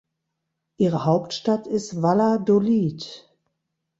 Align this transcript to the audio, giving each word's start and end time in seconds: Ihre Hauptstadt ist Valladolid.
Ihre 0.77 1.05
Hauptstadt 1.05 1.67
ist 1.67 2.01
Valladolid. 2.01 3.29